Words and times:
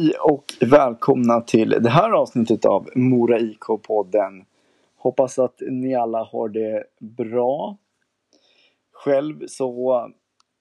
Hej 0.00 0.12
och 0.20 0.44
välkomna 0.60 1.40
till 1.40 1.68
det 1.68 1.90
här 1.90 2.10
avsnittet 2.10 2.64
av 2.64 2.90
Mora 2.94 3.38
IK-podden. 3.38 4.44
Hoppas 4.96 5.38
att 5.38 5.62
ni 5.70 5.94
alla 5.94 6.24
har 6.24 6.48
det 6.48 6.84
bra. 6.98 7.76
Själv 8.92 9.46
så 9.46 10.10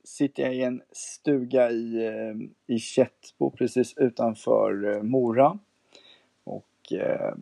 sitter 0.04 0.44
jag 0.44 0.56
i 0.56 0.62
en 0.62 0.82
stuga 0.92 1.72
i, 1.72 2.08
eh, 2.08 2.76
i 2.76 2.80
Kättbo 2.80 3.52
precis 3.52 3.94
utanför 3.98 4.96
eh, 4.96 5.04
Mora. 5.04 5.60
Och 6.44 6.94
eh, 6.94 7.36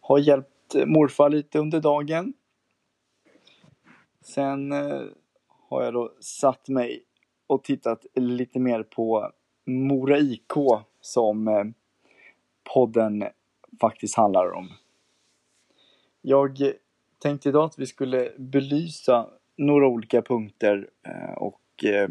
har 0.00 0.18
hjälpt 0.18 0.74
morfar 0.86 1.30
lite 1.30 1.58
under 1.58 1.80
dagen. 1.80 2.32
Sen 4.20 4.72
eh, 4.72 5.02
har 5.68 5.82
jag 5.82 5.94
då 5.94 6.12
satt 6.20 6.68
mig 6.68 7.02
och 7.46 7.64
tittat 7.64 8.06
lite 8.14 8.58
mer 8.58 8.82
på 8.82 9.30
Mora 9.66 10.18
IK 10.18 10.56
som 11.00 11.48
eh, 11.48 11.64
podden 12.74 13.24
faktiskt 13.80 14.16
handlar 14.16 14.52
om. 14.52 14.68
Jag 16.22 16.72
tänkte 17.18 17.48
idag 17.48 17.64
att 17.64 17.78
vi 17.78 17.86
skulle 17.86 18.32
belysa 18.38 19.26
några 19.56 19.86
olika 19.86 20.22
punkter 20.22 20.90
eh, 21.02 21.32
och 21.32 21.84
eh, 21.84 22.08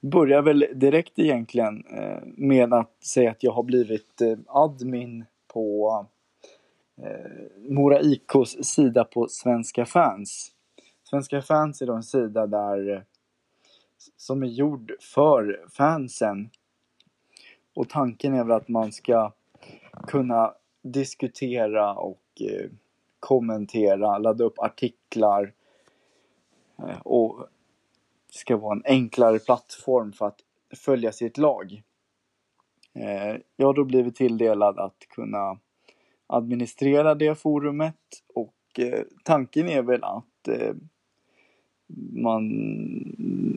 börjar 0.00 0.42
väl 0.42 0.66
direkt 0.74 1.18
egentligen 1.18 1.84
med 2.24 2.74
att 2.74 3.04
säga 3.04 3.30
att 3.30 3.42
jag 3.42 3.52
har 3.52 3.62
blivit 3.62 4.22
admin 4.46 5.24
på 5.46 6.06
Mora 7.56 8.00
IKs 8.00 8.64
sida 8.64 9.04
på 9.04 9.28
Svenska 9.28 9.86
fans. 9.86 10.52
Svenska 11.02 11.42
fans 11.42 11.82
är 11.82 11.86
då 11.86 11.94
en 11.94 12.02
sida 12.02 12.46
där 12.46 13.04
som 14.16 14.42
är 14.42 14.46
gjord 14.46 14.92
för 15.00 15.64
fansen. 15.70 16.50
Och 17.74 17.88
tanken 17.88 18.34
är 18.34 18.44
väl 18.44 18.56
att 18.56 18.68
man 18.68 18.92
ska 18.92 19.32
kunna 20.06 20.54
diskutera 20.82 21.94
och 21.94 22.22
eh, 22.40 22.70
kommentera, 23.20 24.18
ladda 24.18 24.44
upp 24.44 24.58
artiklar 24.58 25.52
eh, 26.78 27.00
och 27.00 27.46
det 28.26 28.38
ska 28.38 28.56
vara 28.56 28.76
en 28.76 28.82
enklare 28.84 29.38
plattform 29.38 30.12
för 30.12 30.26
att 30.26 30.40
följa 30.76 31.12
sitt 31.12 31.38
lag. 31.38 31.82
Eh, 32.94 33.36
jag 33.56 33.66
har 33.66 33.74
då 33.74 33.84
blivit 33.84 34.16
tilldelad 34.16 34.78
att 34.78 34.98
kunna 35.08 35.58
administrera 36.26 37.14
det 37.14 37.34
forumet 37.34 38.22
och 38.34 38.54
eh, 38.78 39.04
tanken 39.24 39.68
är 39.68 39.82
väl 39.82 40.04
att 40.04 40.48
eh, 40.48 40.74
man, 42.12 42.50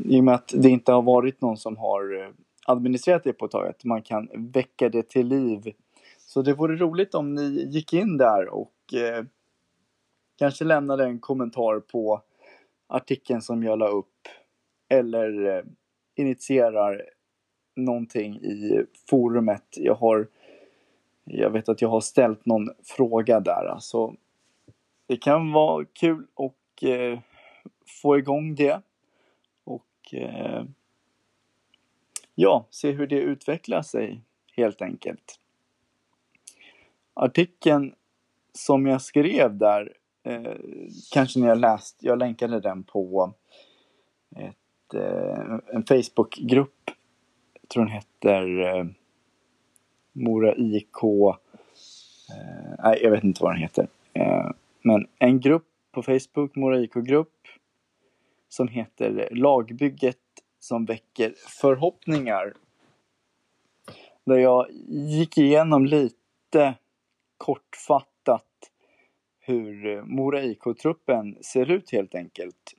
i 0.06 0.20
och 0.20 0.24
med 0.24 0.36
att 0.36 0.54
det 0.58 0.70
inte 0.70 0.92
har 0.92 1.02
varit 1.02 1.42
någon 1.42 1.58
som 1.58 1.78
har 1.78 2.22
eh, 2.22 2.30
administrerat 2.66 3.24
det 3.24 3.34
på 3.34 3.46
ett 3.46 3.52
tag, 3.52 3.68
att 3.68 3.84
man 3.84 4.02
kan 4.02 4.30
väcka 4.34 4.90
det 4.90 5.10
till 5.10 5.28
liv. 5.28 5.74
Så 6.18 6.42
det 6.42 6.54
vore 6.54 6.76
roligt 6.76 7.16
om 7.16 7.36
ni 7.36 7.68
gick 7.70 7.94
in 7.94 8.18
där 8.18 8.48
och 8.50 8.94
eh, 8.94 9.26
kanske 10.38 10.66
lämnade 10.66 11.06
en 11.06 11.20
kommentar 11.20 11.80
på 11.80 12.22
artikeln 12.88 13.42
som 13.42 13.64
jag 13.64 13.80
la 13.80 13.88
upp. 13.88 14.28
Eller 14.90 15.46
eh, 15.46 15.64
initierar 16.16 17.02
någonting 17.76 18.36
i 18.36 18.86
forumet. 19.10 19.64
Jag 19.78 19.96
har 19.96 20.28
jag 21.26 21.50
vet 21.50 21.70
att 21.70 21.82
jag 21.82 21.90
har 21.90 22.02
ställt 22.02 22.46
någon 22.46 22.70
fråga 22.84 23.40
där. 23.40 23.66
Alltså, 23.66 24.16
det 25.08 25.18
kan 25.18 25.52
vara 25.52 25.86
kul 25.86 26.28
och 26.34 26.84
eh, 26.84 27.20
få 28.02 28.18
igång 28.18 28.56
det. 28.56 28.82
Och 29.64 30.14
eh, 30.14 30.64
ja, 32.36 32.68
se 32.70 32.92
hur 32.92 33.08
det 33.08 33.20
utvecklar 33.20 33.82
sig 33.82 34.22
helt 34.56 34.82
enkelt. 34.82 35.40
Artikeln 37.14 37.94
som 38.54 38.86
jag 38.86 39.02
skrev 39.02 39.58
där 39.58 39.94
eh, 40.24 40.54
kanske 41.12 41.40
ni 41.40 41.48
har 41.48 41.56
läst, 41.56 41.98
jag 42.00 42.20
länkade 42.20 42.60
den 42.60 42.84
på 42.84 43.34
ett, 44.36 44.94
eh, 44.94 45.60
en 45.68 45.86
Facebookgrupp. 45.86 46.92
Jag 47.62 47.70
tror 47.70 47.84
den 47.84 47.94
heter 47.94 48.62
eh, 48.62 48.86
Mora 50.12 50.56
IK. 50.56 51.04
Eh, 51.04 51.36
nej, 52.84 53.00
jag 53.04 53.12
vet 53.12 53.24
inte 53.24 53.44
vad 53.44 53.54
den 53.54 53.62
heter. 53.62 53.88
Eh, 54.14 54.50
men 54.82 55.08
en 55.20 55.40
grupp 55.40 55.68
på 55.92 56.04
Facebook, 56.04 56.56
Mora 56.56 56.80
IK-grupp 56.80 57.48
som 58.50 58.68
heter 58.68 59.30
Lagbygget 59.32 60.23
som 60.64 60.86
väcker 60.86 61.34
förhoppningar. 61.38 62.54
Där 64.24 64.38
jag 64.38 64.72
gick 64.88 65.38
igenom 65.38 65.86
lite 65.86 66.76
kortfattat 67.38 68.72
hur 69.40 70.02
Mora 70.02 70.44
IK-truppen 70.44 71.44
ser 71.44 71.72
ut 71.72 71.92
helt 71.92 72.16
enkelt. 72.16 72.76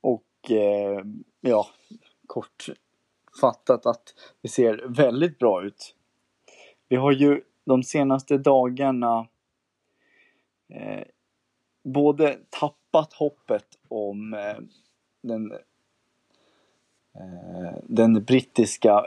Och 0.00 0.50
eh, 0.50 1.04
ja, 1.40 1.66
kortfattat 2.26 3.86
att 3.86 4.14
det 4.40 4.48
ser 4.48 4.84
väldigt 4.88 5.38
bra 5.38 5.64
ut. 5.64 5.94
Vi 6.88 6.96
har 6.96 7.12
ju 7.12 7.42
de 7.64 7.82
senaste 7.82 8.38
dagarna 8.38 9.28
eh, 10.68 11.04
både 11.82 12.38
tappat 12.50 13.12
hoppet 13.12 13.78
om 13.88 14.34
eh, 14.34 14.56
den, 15.22 15.52
Eh, 17.20 17.78
den 17.82 18.24
brittiska 18.24 19.06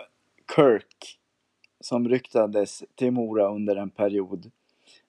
Kirk 0.56 1.20
som 1.80 2.10
ryktades 2.10 2.84
till 2.96 3.12
Mora 3.12 3.50
under 3.50 3.76
en 3.76 3.90
period. 3.90 4.52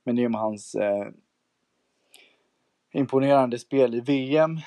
Men 0.05 0.19
i 0.19 0.27
och 0.27 0.31
med 0.31 0.41
hans 0.41 0.75
eh, 0.75 1.09
imponerande 2.93 3.59
spel 3.59 3.95
i 3.95 4.01
VM 4.01 4.59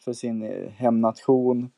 för 0.00 0.12
sin 0.12 0.42
eh, 0.42 0.70
hemnation 0.70 1.70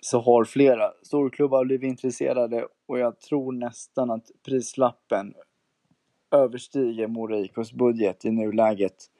så 0.00 0.20
har 0.20 0.44
flera 0.44 0.92
storklubbar 1.02 1.64
blivit 1.64 1.88
intresserade 1.88 2.68
och 2.86 2.98
jag 2.98 3.20
tror 3.20 3.52
nästan 3.52 4.10
att 4.10 4.30
prislappen 4.42 5.34
överstiger 6.30 7.06
Mora 7.06 7.38
IKs 7.38 7.72
budget 7.72 8.24
i 8.24 8.30
nuläget. 8.30 9.10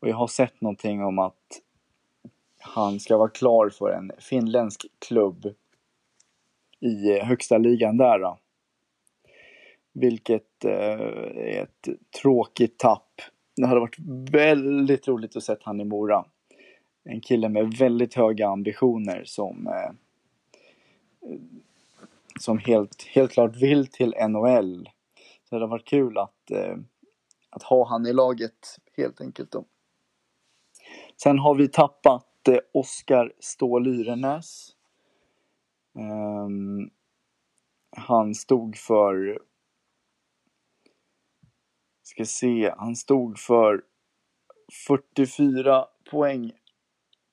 Och 0.00 0.08
jag 0.08 0.16
har 0.16 0.26
sett 0.26 0.60
någonting 0.60 1.04
om 1.04 1.18
att 1.18 1.60
han 2.66 3.00
ska 3.00 3.16
vara 3.16 3.28
klar 3.28 3.68
för 3.68 3.90
en 3.90 4.12
finländsk 4.18 4.86
klubb 4.98 5.54
i 6.80 7.10
eh, 7.10 7.24
högsta 7.24 7.58
ligan 7.58 7.96
där. 7.96 8.18
Då. 8.18 8.38
Vilket 9.92 10.64
eh, 10.64 10.72
är 10.72 11.62
ett 11.62 11.88
tråkigt 12.22 12.78
tapp. 12.78 13.20
Det 13.56 13.66
hade 13.66 13.80
varit 13.80 13.98
väldigt 14.30 15.08
roligt 15.08 15.36
att 15.36 15.42
se 15.42 15.56
han 15.60 15.80
i 15.80 15.84
Mora. 15.84 16.24
En 17.04 17.20
kille 17.20 17.48
med 17.48 17.74
väldigt 17.78 18.14
höga 18.14 18.48
ambitioner 18.48 19.22
som 19.24 19.66
eh, 19.66 19.92
som 22.40 22.58
helt, 22.58 23.02
helt 23.02 23.32
klart 23.32 23.56
vill 23.56 23.86
till 23.86 24.14
NHL. 24.28 24.88
Så 25.44 25.54
det 25.54 25.56
hade 25.56 25.66
varit 25.66 25.88
kul 25.88 26.18
att, 26.18 26.50
eh, 26.50 26.76
att 27.50 27.62
ha 27.62 27.88
han 27.88 28.06
i 28.06 28.12
laget 28.12 28.78
helt 28.96 29.20
enkelt. 29.20 29.50
Då. 29.50 29.64
Sen 31.22 31.38
har 31.38 31.54
vi 31.54 31.68
tappat 31.68 32.26
hette 32.48 32.60
Oskar 32.72 33.32
Ståhl 33.38 33.86
Yrenäs. 33.86 34.76
Um, 35.92 36.80
ehm, 36.80 36.90
han 37.96 38.34
stod 38.34 38.76
för... 38.76 39.38
Ska 42.02 42.24
se, 42.24 42.74
han 42.76 42.96
stod 42.96 43.38
för 43.38 43.82
44 44.86 45.86
poäng 46.10 46.52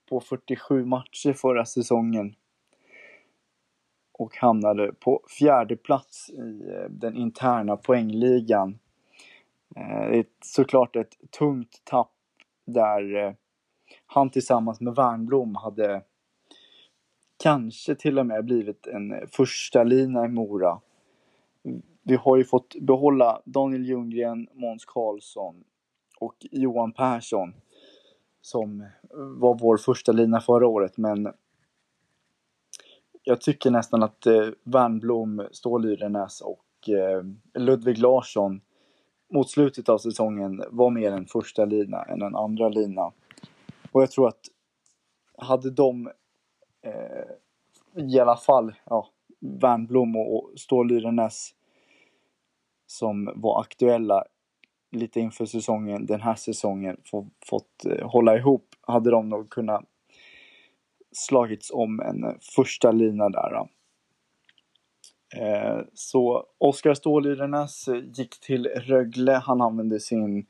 på 0.10 0.20
47 0.20 0.86
matcher 0.86 1.34
förra 1.34 1.66
säsongen. 1.66 2.36
Och 4.12 4.38
hamnade 4.38 4.94
på 4.94 5.24
fjärde 5.40 5.76
plats 5.78 6.30
i 6.30 6.70
eh, 6.70 6.90
den 6.90 7.16
interna 7.16 7.78
poängligan. 7.78 8.80
Eh, 9.76 10.10
det 10.10 10.18
är 10.18 10.26
såklart 10.42 10.96
ett 10.96 11.32
tungt 11.32 11.82
tapp 11.84 12.16
där 12.66 13.16
eh, 13.16 13.34
han 14.14 14.30
tillsammans 14.30 14.82
med 14.82 14.96
Wernbloom 14.96 15.56
hade 15.56 16.02
kanske 17.44 17.96
till 17.96 18.20
och 18.20 18.26
med 18.26 18.46
blivit 18.46 18.88
en 18.88 19.28
första 19.28 19.84
lina 19.84 20.26
i 20.26 20.28
Mora. 20.28 20.80
Vi 22.04 22.16
har 22.16 22.38
ju 22.38 22.44
fått 22.44 22.76
behålla 22.82 23.42
Daniel 23.46 23.86
Ljunggren, 23.86 24.48
Måns 24.54 24.86
Karlsson 24.86 25.64
och 26.20 26.36
Johan 26.40 26.92
Persson 26.92 27.54
som 28.42 28.86
var 29.14 29.58
vår 29.60 29.78
första 29.78 30.12
lina 30.12 30.42
förra 30.42 30.68
året 30.68 30.98
men 30.98 31.34
jag 33.24 33.42
tycker 33.42 33.72
nästan 33.72 34.04
att 34.04 34.26
eh, 34.26 34.48
Wernbloom, 34.64 35.48
Ståhl 35.52 35.86
Yrenäs 35.86 36.42
och 36.42 36.90
eh, 36.90 37.24
Ludvig 37.54 37.98
Larsson 37.98 38.62
mot 39.34 39.50
slutet 39.50 39.90
av 39.90 39.98
säsongen 39.98 40.64
var 40.70 40.90
mer 40.90 41.12
en 41.12 41.26
första 41.26 41.66
lina 41.66 42.04
än 42.04 42.22
en 42.22 42.36
andra 42.36 42.70
lina. 42.70 43.12
Och 43.92 44.02
jag 44.02 44.12
tror 44.12 44.28
att 44.28 44.42
hade 45.38 45.72
de 45.72 46.12
eh, 46.82 48.04
i 48.10 48.20
alla 48.20 48.38
fall 48.38 48.74
ja, 48.86 49.10
Wernbloom 49.40 50.16
och 50.16 50.52
Stål 50.56 50.92
Yrenäs 50.92 51.56
som 52.88 53.34
var 53.36 53.62
aktuella 53.62 54.24
lite 54.92 55.20
inför 55.20 55.46
säsongen, 55.46 56.06
den 56.06 56.22
här 56.22 56.36
säsongen, 56.36 56.98
få, 57.06 57.28
fått 57.46 57.86
eh, 57.86 58.10
hålla 58.10 58.38
ihop, 58.38 58.76
hade 58.82 59.12
de 59.12 59.30
nog 59.30 59.50
kunnat 59.50 59.86
slagits 61.12 61.72
om 61.72 62.00
en 62.00 62.24
eh, 62.24 62.34
första 62.56 62.92
lina 62.92 63.30
där. 63.30 63.68
Eh, 65.36 65.82
så 65.94 66.46
Oskar 66.58 66.94
Stålyrenäs 66.94 67.88
eh, 67.88 68.04
gick 68.14 68.40
till 68.40 68.68
Rögle. 68.68 69.32
Han 69.32 69.62
använde 69.62 70.00
sin 70.00 70.46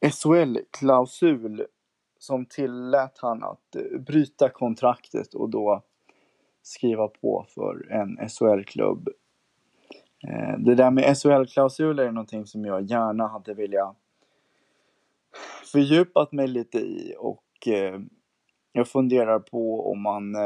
SHL-klausul 0.00 1.66
som 2.18 2.46
tillät 2.46 3.18
han 3.18 3.42
att 3.42 3.76
eh, 3.76 4.00
bryta 4.00 4.48
kontraktet 4.48 5.34
och 5.34 5.50
då 5.50 5.82
skriva 6.62 7.08
på 7.08 7.46
för 7.48 7.92
en 7.92 8.28
SHL-klubb. 8.28 9.08
Eh, 10.28 10.58
det 10.58 10.74
där 10.74 10.90
med 10.90 11.16
SHL-klausuler 11.16 12.04
är 12.04 12.12
någonting 12.12 12.46
som 12.46 12.64
jag 12.64 12.82
gärna 12.82 13.28
hade 13.28 13.54
velat 13.54 13.96
fördjupat 15.72 16.32
mig 16.32 16.48
lite 16.48 16.78
i 16.78 17.14
och 17.18 17.68
eh, 17.68 18.00
jag 18.72 18.88
funderar 18.88 19.38
på 19.38 19.90
om 19.90 20.02
man 20.02 20.36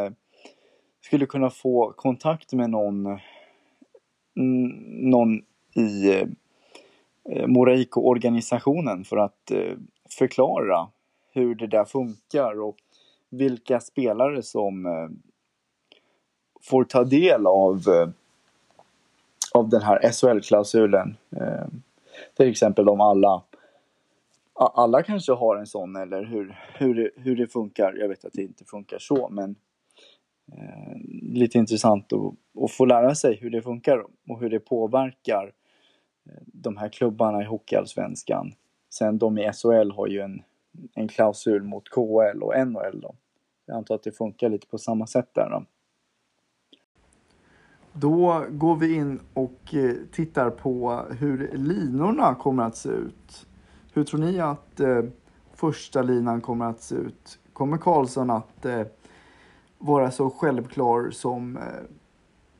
skulle 1.01 1.27
kunna 1.27 1.51
få 1.51 1.93
kontakt 1.93 2.53
med 2.53 2.71
någon 2.71 3.19
någon 4.35 5.39
i 5.75 6.25
Moraiko-organisationen 7.47 9.05
för 9.05 9.17
att 9.17 9.53
förklara 10.19 10.89
hur 11.33 11.55
det 11.55 11.67
där 11.67 11.85
funkar 11.85 12.61
och 12.61 12.77
vilka 13.31 13.81
spelare 13.81 14.43
som 14.43 14.87
eh, 14.87 15.09
får 16.61 16.85
ta 16.85 17.05
del 17.05 17.47
av, 17.47 17.77
eh, 17.89 18.09
av 19.55 19.69
den 19.69 19.83
här 19.83 20.13
SHL-klausulen. 20.13 21.17
Eh, 21.37 21.67
till 22.37 22.49
exempel 22.49 22.89
om 22.89 23.01
alla 23.01 23.43
alla 24.55 25.03
kanske 25.03 25.33
har 25.33 25.57
en 25.57 25.67
sån 25.67 25.97
eller 25.97 26.25
hur, 26.25 26.59
hur, 26.75 26.95
det, 26.95 27.11
hur 27.17 27.37
det 27.37 27.47
funkar. 27.47 27.95
Jag 28.01 28.09
vet 28.09 28.25
att 28.25 28.33
det 28.33 28.43
inte 28.43 28.65
funkar 28.65 28.99
så 28.99 29.29
men 29.29 29.57
eh, 30.53 30.97
lite 31.23 31.59
intressant 31.59 32.13
att, 32.13 32.63
att 32.65 32.71
få 32.71 32.85
lära 32.85 33.15
sig 33.15 33.39
hur 33.41 33.51
det 33.51 33.63
funkar 33.63 34.05
och 34.29 34.41
hur 34.41 34.51
det 34.51 34.61
påverkar 34.61 35.53
eh, 36.27 36.43
de 36.47 36.77
här 36.77 36.89
klubbarna 36.89 37.43
i 37.43 37.45
Hockeyallsvenskan. 37.45 38.53
Sen 38.91 39.19
de 39.19 39.39
i 39.39 39.53
SHL 39.53 39.91
har 39.91 40.07
ju 40.07 40.21
en, 40.21 40.43
en 40.95 41.09
klausul 41.09 41.63
mot 41.63 41.89
KL 41.89 42.43
och 42.43 42.69
NHL 42.69 43.01
då. 43.01 43.15
Jag 43.67 43.77
antar 43.77 43.95
att 43.95 44.03
det 44.03 44.13
funkar 44.13 44.49
lite 44.49 44.67
på 44.67 44.79
samma 44.79 45.07
sätt 45.07 45.29
där 45.35 45.51
då. 45.51 45.65
Då 47.93 48.45
går 48.51 48.77
vi 48.77 48.95
in 48.95 49.21
och 49.35 49.75
eh, 49.75 49.95
tittar 50.13 50.51
på 50.51 51.03
hur 51.19 51.51
linorna 51.55 52.35
kommer 52.35 52.63
att 52.63 52.77
se 52.77 52.89
ut. 52.89 53.47
Hur 53.93 54.05
tror 54.05 54.21
ni 54.21 54.41
att 54.41 54.81
eh, 54.81 55.03
första 55.55 56.03
linan 56.03 56.41
kommer 56.41 56.67
att 56.67 56.83
se 56.83 56.95
ut? 56.95 57.39
Kommer 57.53 57.79
Karlsson 57.79 58.31
att 58.31 58.65
eh, 58.65 58.83
vara 59.79 60.11
så 60.11 60.31
självklar 60.31 61.11
som 61.11 61.57
eh, 61.57 61.63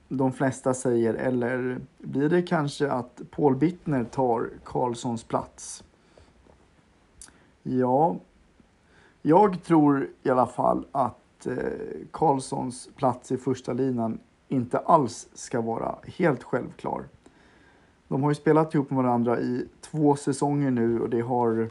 de 0.09 0.33
flesta 0.33 0.75
säger 0.75 1.15
eller 1.15 1.81
blir 1.99 2.29
det 2.29 2.43
kanske 2.43 2.91
att 2.91 3.23
Paul 3.31 3.57
Bittner 3.57 4.05
tar 4.05 4.51
Karlssons 4.65 5.25
plats? 5.25 5.85
Ja, 7.63 8.17
jag 9.23 9.63
tror 9.63 10.09
i 10.23 10.31
alla 10.31 10.47
fall 10.47 10.87
att 10.93 11.47
eh, 11.47 11.57
Karlssons 12.11 12.89
plats 12.97 13.33
i 13.33 13.37
första 13.37 13.73
linan 13.73 14.19
inte 14.49 14.79
alls 14.79 15.29
ska 15.35 15.61
vara 15.61 15.95
helt 16.05 16.43
självklar. 16.43 17.05
De 18.09 18.23
har 18.23 18.31
ju 18.31 18.35
spelat 18.35 18.75
ihop 18.75 18.91
med 18.91 19.05
varandra 19.05 19.41
i 19.41 19.69
två 19.81 20.17
säsonger 20.17 20.71
nu 20.71 21.01
och 21.01 21.11
det 21.11 21.21
har 21.21 21.71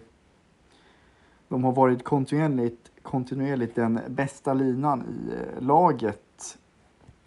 de 1.47 1.63
har 1.63 1.71
varit 1.71 2.03
kontinuerligt 2.03 2.91
kontinuerligt 3.01 3.75
den 3.75 3.99
bästa 4.07 4.53
linan 4.53 5.01
i 5.01 5.33
eh, 5.33 5.61
laget. 5.63 6.57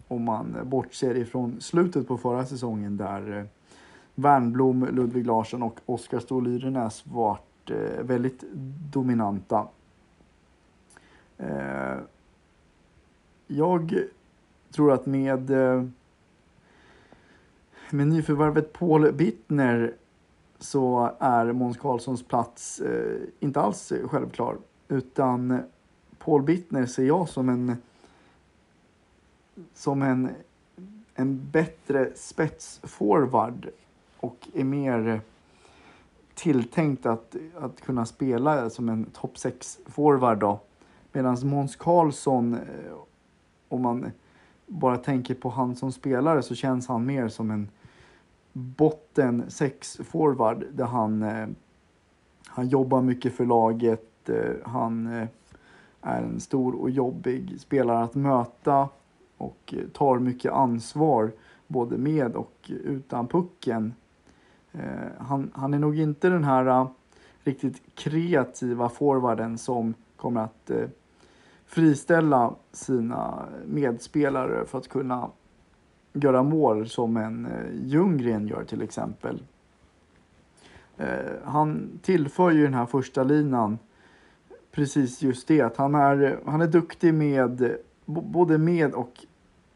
Om 0.07 0.23
man 0.23 0.57
bortser 0.63 1.17
ifrån 1.17 1.61
slutet 1.61 2.07
på 2.07 2.17
förra 2.17 2.45
säsongen 2.45 2.97
där 2.97 3.37
eh, 3.37 3.45
Värnblom, 4.15 4.87
Ludvig 4.91 5.25
Larsson 5.25 5.63
och 5.63 5.79
Oskar 5.85 6.19
Ståhl 6.19 6.61
vart 7.03 7.54
varit 7.69 7.97
eh, 7.97 8.03
väldigt 8.03 8.43
dominanta. 8.91 9.67
Eh, 11.37 11.97
jag 13.47 14.03
tror 14.71 14.93
att 14.93 15.05
med, 15.05 15.49
eh, 15.49 15.85
med 17.89 18.07
nyförvärvet 18.07 18.73
Paul 18.73 19.13
Bittner 19.13 19.93
så 20.59 21.11
är 21.19 21.51
Måns 21.51 21.77
Karlssons 21.77 22.23
plats 22.23 22.79
eh, 22.79 23.21
inte 23.39 23.61
alls 23.61 23.93
självklar. 24.03 24.57
Utan 24.87 25.59
Paul 26.19 26.41
Bittner 26.43 26.85
ser 26.85 27.03
jag 27.03 27.29
som 27.29 27.49
en 27.49 27.77
som 29.73 30.01
en, 30.01 30.29
en 31.15 31.49
bättre 31.51 32.11
spetsforward 32.15 33.69
och 34.17 34.47
är 34.53 34.63
mer 34.63 35.21
tilltänkt 36.35 37.05
att, 37.05 37.35
att 37.55 37.81
kunna 37.81 38.05
spela 38.05 38.69
som 38.69 38.89
en 38.89 39.05
topp 39.05 39.37
6 39.37 39.79
forward 39.85 40.37
då. 40.37 40.59
Medan 41.11 41.37
Måns 41.43 41.75
Karlsson, 41.75 42.53
eh, 42.53 42.93
om 43.69 43.81
man 43.81 44.11
bara 44.67 44.97
tänker 44.97 45.35
på 45.35 45.49
han 45.49 45.75
som 45.75 45.91
spelare 45.91 46.41
så 46.41 46.55
känns 46.55 46.87
han 46.87 47.05
mer 47.05 47.27
som 47.27 47.51
en 47.51 47.69
botten 48.53 49.43
6 49.47 49.99
forward 50.03 50.65
där 50.73 50.85
han, 50.85 51.23
eh, 51.23 51.47
han 52.47 52.67
jobbar 52.67 53.01
mycket 53.01 53.33
för 53.33 53.45
laget, 53.45 54.29
eh, 54.29 54.53
han 54.65 55.07
är 56.01 56.21
en 56.21 56.39
stor 56.39 56.75
och 56.75 56.89
jobbig 56.89 57.59
spelare 57.59 58.03
att 58.03 58.15
möta 58.15 58.89
och 59.37 59.73
tar 59.93 60.19
mycket 60.19 60.51
ansvar 60.51 61.31
både 61.67 61.97
med 61.97 62.35
och 62.35 62.71
utan 62.83 63.27
pucken. 63.27 63.93
Eh, 64.79 65.25
han, 65.25 65.51
han 65.53 65.73
är 65.73 65.79
nog 65.79 65.99
inte 65.99 66.29
den 66.29 66.43
här 66.43 66.65
eh, 66.65 66.87
riktigt 67.43 67.81
kreativa 67.95 68.89
forwarden 68.89 69.57
som 69.57 69.93
kommer 70.15 70.41
att 70.41 70.69
eh, 70.69 70.87
friställa 71.65 72.55
sina 72.71 73.45
medspelare 73.65 74.65
för 74.65 74.77
att 74.77 74.87
kunna 74.87 75.29
göra 76.13 76.43
mål 76.43 76.89
som 76.89 77.17
en 77.17 77.47
Ljunggren 77.83 78.47
gör 78.47 78.63
till 78.63 78.81
exempel. 78.81 79.43
Han 81.43 81.99
tillför 82.01 82.51
ju 82.51 82.63
den 82.63 82.73
här 82.73 82.85
första 82.85 83.23
linan 83.23 83.77
precis 84.71 85.21
just 85.21 85.47
det. 85.47 85.61
Att 85.61 85.77
han 85.77 85.95
är, 85.95 86.39
han 86.45 86.61
är 86.61 86.67
duktig 86.67 87.13
med 87.13 87.77
både 88.05 88.57
med 88.57 88.93
och 88.93 89.25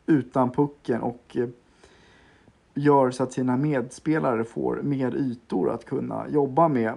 utan 0.05 0.51
pucken 0.51 1.01
och 1.01 1.37
gör 2.79 3.11
så 3.11 3.23
att 3.23 3.33
sina 3.33 3.57
medspelare 3.57 4.43
får 4.43 4.81
mer 4.83 5.15
ytor 5.15 5.71
att 5.71 5.85
kunna 5.85 6.29
jobba 6.29 6.67
med. 6.67 6.93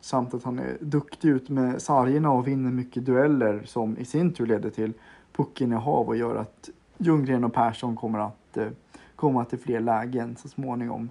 Samt 0.00 0.34
att 0.34 0.44
han 0.44 0.58
är 0.58 0.76
duktig 0.80 1.28
ut 1.28 1.48
med 1.48 1.82
sargerna 1.82 2.30
och 2.30 2.48
vinner 2.48 2.70
mycket 2.70 3.06
dueller 3.06 3.62
som 3.64 3.98
i 3.98 4.04
sin 4.04 4.32
tur 4.32 4.46
leder 4.46 4.70
till 4.70 4.92
puckinnehav 5.32 6.08
och 6.08 6.16
gör 6.16 6.36
att 6.36 6.70
Ljunggren 6.98 7.44
och 7.44 7.52
Persson 7.52 7.96
kommer 7.96 8.18
att 8.18 8.56
eh, 8.56 8.68
komma 9.16 9.44
till 9.44 9.58
fler 9.58 9.80
lägen 9.80 10.36
så 10.36 10.48
småningom. 10.48 11.10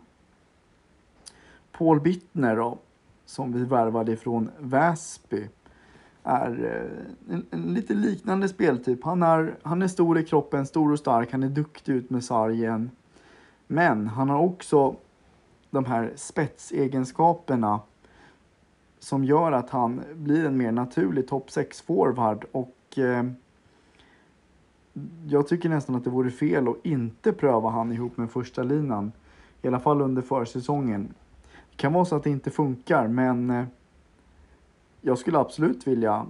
Paul 1.71 1.99
Bittner 1.99 2.55
då, 2.55 2.77
som 3.25 3.53
vi 3.53 3.65
värvade 3.65 4.11
ifrån 4.11 4.49
Väsby 4.59 5.47
är 6.23 6.65
eh, 6.65 7.33
en, 7.33 7.45
en, 7.51 7.73
lite 7.73 7.93
liknande 7.93 8.49
speltyp. 8.49 9.03
Han 9.03 9.23
är, 9.23 9.55
han 9.63 9.81
är 9.81 9.87
stor 9.87 10.19
i 10.19 10.25
kroppen, 10.25 10.65
stor 10.65 10.91
och 10.91 10.99
stark, 10.99 11.31
han 11.31 11.43
är 11.43 11.49
duktig 11.49 11.93
ut 11.93 12.09
med 12.09 12.23
sargen. 12.23 12.89
Men 13.71 14.07
han 14.07 14.29
har 14.29 14.39
också 14.39 14.95
de 15.69 15.85
här 15.85 16.13
spetsegenskaperna 16.15 17.79
som 18.99 19.23
gör 19.23 19.51
att 19.51 19.69
han 19.69 20.01
blir 20.15 20.45
en 20.45 20.57
mer 20.57 20.71
naturlig 20.71 21.27
topp 21.27 21.51
6 21.51 21.81
forward 21.81 22.45
och 22.51 22.97
eh, 22.97 23.23
jag 25.27 25.47
tycker 25.47 25.69
nästan 25.69 25.95
att 25.95 26.03
det 26.03 26.09
vore 26.09 26.31
fel 26.31 26.67
att 26.67 26.85
inte 26.85 27.33
pröva 27.33 27.69
han 27.69 27.91
ihop 27.91 28.17
med 28.17 28.31
första 28.31 28.63
linan. 28.63 29.11
I 29.61 29.67
alla 29.67 29.79
fall 29.79 30.01
under 30.01 30.21
försäsongen. 30.21 31.13
Det 31.69 31.77
kan 31.77 31.93
vara 31.93 32.05
så 32.05 32.15
att 32.15 32.23
det 32.23 32.29
inte 32.29 32.51
funkar 32.51 33.07
men 33.07 33.49
eh, 33.49 33.65
jag 35.01 35.17
skulle 35.17 35.39
absolut 35.39 35.87
vilja 35.87 36.25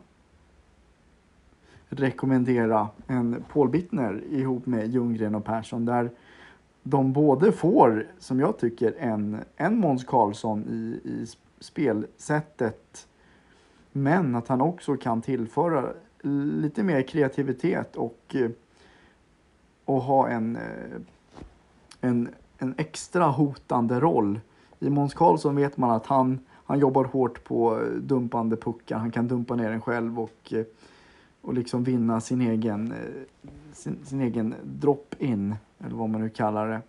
rekommendera 1.89 2.87
en 3.07 3.43
Paul 3.53 3.69
Bittner 3.69 4.23
ihop 4.29 4.65
med 4.65 4.89
Ljunggren 4.93 5.35
och 5.35 5.45
Persson 5.45 5.85
där 5.85 6.11
de 6.89 7.13
både 7.13 7.51
får, 7.51 8.07
som 8.19 8.39
jag 8.39 8.57
tycker, 8.57 8.95
en, 8.99 9.37
en 9.55 9.77
Måns 9.77 10.03
Karlsson 10.03 10.63
i, 10.69 11.09
i 11.09 11.25
spelsättet 11.59 13.07
men 13.91 14.35
att 14.35 14.47
han 14.47 14.61
också 14.61 14.97
kan 14.97 15.21
tillföra 15.21 15.93
lite 16.21 16.83
mer 16.83 17.01
kreativitet 17.01 17.95
och, 17.95 18.35
eh, 18.35 18.49
och 19.85 20.01
ha 20.01 20.29
en, 20.29 20.55
eh, 20.55 21.01
en, 22.01 22.29
en 22.57 22.75
extra 22.77 23.25
hotande 23.25 23.99
roll. 23.99 24.39
I 24.79 24.89
Måns 24.89 25.13
Karlsson 25.13 25.55
vet 25.55 25.77
man 25.77 25.91
att 25.91 26.05
han, 26.05 26.39
han 26.65 26.79
jobbar 26.79 27.03
hårt 27.03 27.43
på 27.43 27.83
dumpande 28.01 28.57
puckar. 28.57 28.97
Han 28.97 29.11
kan 29.11 29.27
dumpa 29.27 29.55
ner 29.55 29.69
den 29.69 29.81
själv 29.81 30.19
och, 30.19 30.53
eh, 30.53 30.65
och 31.41 31.53
liksom 31.53 31.83
vinna 31.83 32.21
sin 32.21 32.41
egen, 32.41 32.93
sin, 33.73 34.05
sin 34.05 34.21
egen 34.21 34.55
drop-in, 34.63 35.55
eller 35.85 35.95
vad 35.95 36.09
man 36.09 36.21
nu 36.21 36.29
kallar 36.29 36.67
det. 36.67 36.81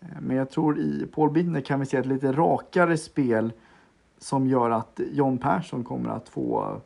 Eh, 0.00 0.20
men 0.20 0.36
jag 0.36 0.50
tror 0.50 0.78
i 0.78 1.06
Paul 1.14 1.30
Bittner 1.30 1.60
kan 1.60 1.80
vi 1.80 1.86
se 1.86 1.96
ett 1.96 2.06
lite 2.06 2.32
rakare 2.32 2.96
spel 2.96 3.52
som 4.18 4.46
gör 4.46 4.70
att 4.70 5.00
John 5.12 5.38
Persson 5.38 5.84
kommer 5.84 6.10
att 6.10 6.28
få 6.28 6.80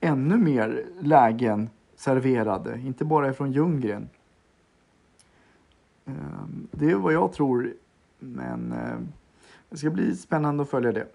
ännu 0.00 0.36
mer 0.36 0.84
lägen 1.00 1.70
serverade, 1.96 2.80
inte 2.80 3.04
bara 3.04 3.30
ifrån 3.30 3.52
Ljunggren. 3.52 4.08
Ehm, 6.06 6.68
det 6.70 6.90
är 6.90 6.94
vad 6.94 7.12
jag 7.12 7.32
tror, 7.32 7.72
men 8.18 8.72
eh, 8.72 8.98
det 9.70 9.76
ska 9.76 9.90
bli 9.90 10.16
spännande 10.16 10.62
att 10.62 10.70
följa 10.70 10.92
det. 10.92 11.06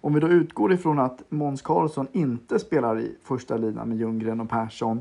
Om 0.00 0.14
vi 0.14 0.20
då 0.20 0.28
utgår 0.28 0.72
ifrån 0.72 0.98
att 0.98 1.22
Måns 1.28 1.62
Karlsson 1.62 2.08
inte 2.12 2.58
spelar 2.58 2.98
i 3.00 3.16
första 3.22 3.56
linan 3.56 3.88
med 3.88 3.98
Ljunggren 3.98 4.40
och 4.40 4.50
Persson, 4.50 5.00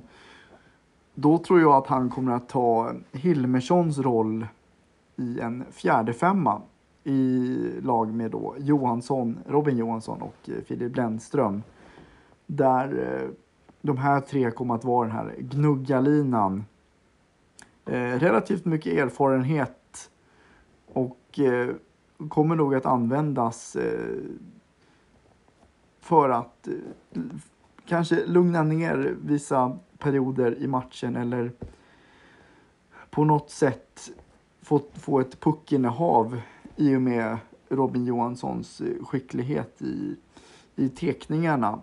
då 1.15 1.37
tror 1.37 1.61
jag 1.61 1.71
att 1.71 1.87
han 1.87 2.09
kommer 2.09 2.31
att 2.31 2.49
ta 2.49 2.93
Hilmerssons 3.11 3.97
roll 3.97 4.47
i 5.15 5.39
en 5.39 5.63
fjärde 5.71 6.13
femma 6.13 6.61
i 7.03 7.57
lag 7.81 8.13
med 8.13 8.31
då 8.31 8.55
Johansson, 8.57 9.39
Robin 9.47 9.77
Johansson 9.77 10.21
och 10.21 10.49
eh, 10.49 10.63
Filip 10.65 10.91
Bländström. 10.91 11.63
Där 12.45 13.19
eh, 13.21 13.29
de 13.81 13.97
här 13.97 14.21
tre 14.21 14.51
kommer 14.51 14.75
att 14.75 14.83
vara 14.83 15.07
den 15.07 15.17
här 15.17 15.35
gnuggarlinan. 15.39 16.65
Eh, 17.85 18.19
relativt 18.19 18.65
mycket 18.65 18.93
erfarenhet 18.93 20.11
och 20.93 21.39
kommer 22.29 22.55
nog 22.55 22.75
att 22.75 22.85
användas 22.85 23.77
för 25.99 26.29
att 26.29 26.67
kanske 27.85 28.25
lugna 28.25 28.63
ner 28.63 29.15
vissa 29.21 29.77
perioder 29.97 30.57
i 30.59 30.67
matchen 30.67 31.15
eller 31.15 31.51
på 33.09 33.23
något 33.23 33.49
sätt 33.49 34.11
få, 34.61 34.81
få 34.93 35.19
ett 35.19 35.39
puckinnehav 35.39 36.41
i 36.75 36.95
och 36.95 37.01
med 37.01 37.37
Robin 37.69 38.05
Johanssons 38.05 38.81
eh, 38.81 39.05
skicklighet 39.05 39.81
i, 39.81 40.15
i 40.75 40.89
tekningarna 40.89 41.79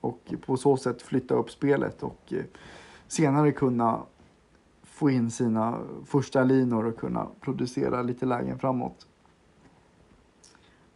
och 0.00 0.34
på 0.46 0.56
så 0.56 0.76
sätt 0.76 1.02
flytta 1.02 1.34
upp 1.34 1.50
spelet 1.50 2.02
och 2.02 2.32
eh, 2.32 2.44
senare 3.06 3.52
kunna 3.52 4.00
få 4.82 5.10
in 5.10 5.30
sina 5.30 5.78
första 6.06 6.44
linor 6.44 6.84
och 6.86 6.96
kunna 6.96 7.26
producera 7.40 8.02
lite 8.02 8.26
lägen 8.26 8.58
framåt. 8.58 9.06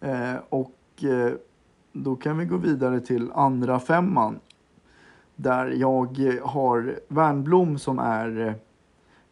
Eh, 0.01 0.35
och 0.49 1.05
eh, 1.05 1.33
då 2.03 2.17
kan 2.17 2.39
vi 2.39 2.45
gå 2.45 2.57
vidare 2.57 3.01
till 3.01 3.33
andra 3.33 3.81
femman 3.81 4.41
där 5.37 5.67
jag 5.67 6.19
har 6.43 7.01
Värnblom 7.09 7.79
som 7.79 7.99
är 7.99 8.47
eh, 8.47 8.55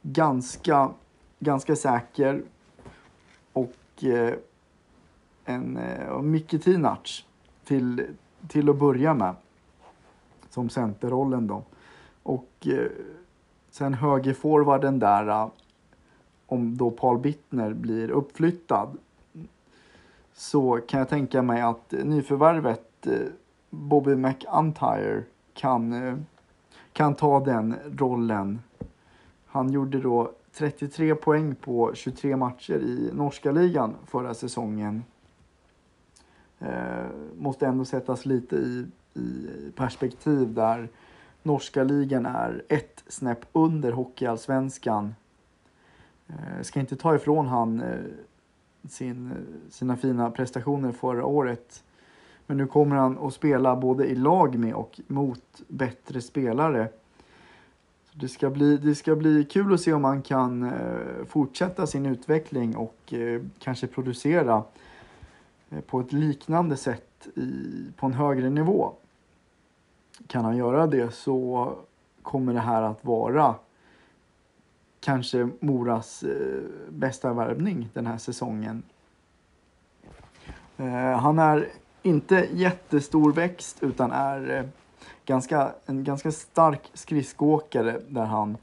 ganska, 0.03 0.91
ganska 1.39 1.77
säker 1.77 2.43
och 3.53 4.05
eh, 4.05 4.35
en 5.45 5.77
eh, 5.77 6.23
Micke 6.23 6.63
Tinac 6.65 7.25
till, 7.65 8.07
till 8.49 8.71
att 8.71 8.79
börja 8.79 9.15
med. 9.15 9.35
Som 10.51 10.69
centerrollen 10.69 11.47
då. 11.47 11.63
Och 12.23 12.67
eh, 12.67 12.91
sen 13.71 13.95
högerforwarden 13.95 14.99
där 14.99 15.51
om 16.47 16.77
då 16.77 16.91
Paul 16.91 17.19
Bittner 17.19 17.73
blir 17.73 18.11
uppflyttad 18.11 18.99
så 20.35 20.81
kan 20.87 20.99
jag 20.99 21.09
tänka 21.09 21.43
mig 21.43 21.61
att 21.61 21.93
nyförvärvet 21.93 23.07
eh, 23.07 23.13
Bobby 23.71 24.15
McIntyre 24.15 25.23
kan, 25.55 25.93
eh, 25.93 26.17
kan 26.93 27.15
ta 27.15 27.41
den 27.41 27.77
rollen. 27.99 28.61
Han 29.47 29.73
gjorde 29.73 30.01
då 30.01 30.33
33 30.53 31.15
poäng 31.15 31.55
på 31.55 31.95
23 31.95 32.37
matcher 32.37 32.75
i 32.75 33.11
norska 33.13 33.53
ligan 33.53 33.95
förra 34.07 34.35
säsongen. 34.35 35.05
Eh, 36.59 37.07
måste 37.37 37.67
ändå 37.67 37.85
sättas 37.85 38.27
lite 38.27 38.57
i, 38.57 38.87
i 39.15 39.49
perspektiv 39.77 40.55
där 40.55 40.89
norska 41.43 41.85
ligan 41.85 42.27
är 42.27 42.65
ett 42.69 43.05
snäpp 43.09 43.41
under 43.53 43.93
hockeyallsvenskan. 43.93 45.15
Eh, 46.27 46.63
ska 46.63 46.81
inte 46.81 46.97
ta 46.97 47.15
ifrån 47.15 47.47
han 47.47 47.81
eh, 47.81 47.99
sin, 48.89 49.33
sina 49.71 49.97
fina 49.97 50.31
prestationer 50.31 50.93
förra 50.93 51.25
året. 51.27 51.85
Men 52.47 52.57
nu 52.57 52.67
kommer 52.67 52.97
han 52.97 53.19
att 53.19 53.35
spela 53.35 53.77
både 53.77 54.07
i 54.07 54.15
lag 54.15 54.59
med 54.59 54.75
och 54.75 55.01
mot 55.07 55.63
bättre 55.69 56.21
spelare. 56.21 56.89
Det 58.13 58.29
ska, 58.29 58.51
bli, 58.51 58.77
det 58.77 58.95
ska 58.95 59.17
bli 59.17 59.45
kul 59.45 59.75
att 59.75 59.81
se 59.81 59.93
om 59.93 60.05
han 60.05 60.23
kan 60.23 60.63
eh, 60.63 61.25
fortsätta 61.27 61.87
sin 61.87 62.07
utveckling 62.07 62.77
och 62.77 63.13
eh, 63.13 63.43
kanske 63.59 63.87
producera 63.87 64.63
eh, 65.71 65.81
på 65.81 66.01
ett 66.01 66.13
liknande 66.13 66.77
sätt 66.77 67.29
i, 67.35 67.51
på 67.97 68.07
en 68.07 68.13
högre 68.13 68.51
nivå. 68.51 68.93
Kan 70.27 70.45
han 70.45 70.57
göra 70.57 70.87
det 70.87 71.15
så 71.15 71.73
kommer 72.23 72.55
det 72.55 72.61
här 72.61 72.83
att 72.83 73.05
vara 73.05 73.55
kanske 75.05 75.49
Moras 75.61 76.23
eh, 76.23 76.63
bästa 76.89 77.33
värvning 77.33 77.89
den 77.93 78.07
här 78.07 78.19
säsongen. 78.19 78.83
Eh, 80.77 81.19
han 81.19 81.39
är 81.39 81.69
inte 82.03 82.49
jättestor 82.53 83.33
växt 83.33 83.83
utan 83.83 84.13
är 84.13 84.59
eh, 84.59 84.65
ganska, 85.25 85.73
en 85.87 86.05
ganska 86.05 86.33
stark 86.33 86.91
skridskoåkare 86.95 88.01
där 88.09 88.25
han 88.25 88.57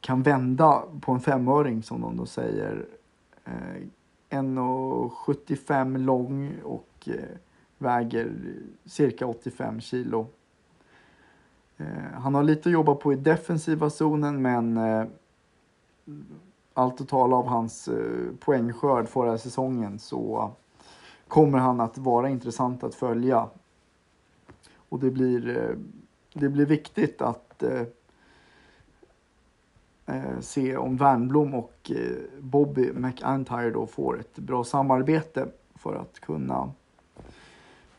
kan 0.00 0.22
vända 0.22 0.82
på 1.00 1.12
en 1.12 1.20
femöring 1.20 1.82
som 1.82 2.00
de 2.00 2.16
då 2.16 2.26
säger. 2.26 2.86
Eh, 3.44 3.82
1,75 4.30 5.98
lång 5.98 6.52
och 6.64 7.08
eh, 7.08 7.14
väger 7.78 8.32
cirka 8.84 9.26
85 9.26 9.80
kilo. 9.80 10.26
Eh, 11.76 11.86
han 12.14 12.34
har 12.34 12.42
lite 12.42 12.68
att 12.68 12.72
jobba 12.72 12.94
på 12.94 13.12
i 13.12 13.16
defensiva 13.16 13.90
zonen 13.90 14.42
men 14.42 14.76
eh, 14.76 15.04
allt 16.74 17.00
att 17.00 17.08
tala 17.08 17.36
av 17.36 17.46
hans 17.46 17.88
eh, 17.88 18.34
poängskörd 18.40 19.08
förra 19.08 19.38
säsongen 19.38 19.98
så 19.98 20.50
kommer 21.28 21.58
han 21.58 21.80
att 21.80 21.98
vara 21.98 22.28
intressant 22.28 22.84
att 22.84 22.94
följa 22.94 23.48
och 24.90 25.00
det 25.00 25.10
blir, 25.10 25.58
eh, 25.58 25.76
det 26.32 26.48
blir 26.48 26.66
viktigt 26.66 27.22
att 27.22 27.62
eh, 27.62 27.82
se 30.40 30.76
om 30.76 30.96
Wernbloom 30.96 31.54
och 31.54 31.90
Bobby 32.40 32.92
McIntyre 32.92 33.70
då 33.70 33.86
får 33.86 34.20
ett 34.20 34.38
bra 34.38 34.64
samarbete 34.64 35.48
för 35.74 35.94
att 35.94 36.20
kunna 36.20 36.72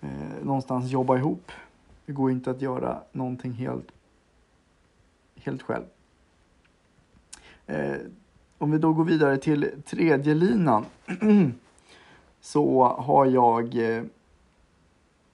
eh, 0.02 0.44
någonstans 0.44 0.92
jobba 0.92 1.18
ihop. 1.18 1.52
Det 2.06 2.14
går 2.14 2.32
inte 2.32 2.52
att 2.52 2.62
göra 2.62 3.02
någonting 3.12 3.52
helt, 3.52 3.92
helt 5.36 5.62
själv. 5.62 5.86
Eh, 7.68 7.96
om 8.58 8.72
vi 8.72 8.78
då 8.78 8.94
går 8.94 9.04
vidare 9.04 9.38
till 9.38 9.72
tredje 9.86 10.34
linan 10.34 10.86
så 12.42 12.84
har 12.84 13.26
jag 13.26 13.76
eh, 13.76 14.04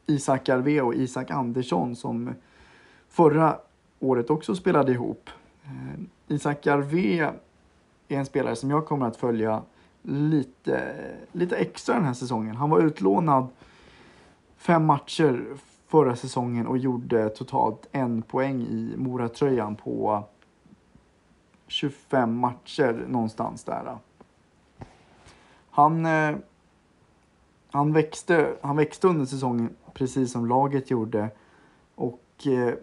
Isak 0.06 0.50
Arve 0.50 0.82
och 0.82 0.96
Isak 0.96 1.32
Andersson 1.32 1.96
som 1.96 2.34
förra 3.10 3.58
året 4.00 4.30
också 4.30 4.56
spelade 4.56 4.92
ihop. 4.92 5.30
Eh, 5.64 6.36
Isak 6.36 6.68
Arve 6.68 7.34
är 8.08 8.18
en 8.18 8.26
spelare 8.26 8.56
som 8.56 8.70
jag 8.70 8.86
kommer 8.86 9.06
att 9.06 9.18
följa 9.18 9.62
lite, 10.02 10.96
lite 11.32 11.56
extra 11.56 11.96
den 11.96 12.06
här 12.06 12.14
säsongen. 12.14 12.56
Han 12.56 12.70
var 12.70 12.80
utlånad 12.80 13.48
fem 14.58 14.86
matcher 14.86 15.46
förra 15.88 16.16
säsongen 16.16 16.68
och 16.68 16.78
gjorde 16.78 17.30
totalt 17.30 17.88
en 17.92 18.22
poäng 18.22 18.62
i 18.62 18.94
Moratröjan 18.98 19.76
på 19.76 20.24
25 21.68 22.38
matcher 22.38 23.06
någonstans 23.08 23.64
där. 23.64 23.98
Han, 25.70 26.06
eh, 26.06 26.36
han, 27.72 27.94
växte, 27.94 28.54
han 28.62 28.76
växte 28.76 29.08
under 29.08 29.26
säsongen 29.26 29.70
precis 29.94 30.32
som 30.32 30.46
laget 30.46 30.92
gjorde. 30.92 31.30
Och 31.96 32.48
eh, 32.48 32.74